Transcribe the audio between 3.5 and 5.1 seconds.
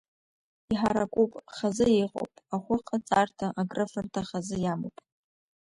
акрыфарҭа хазы иамоуп…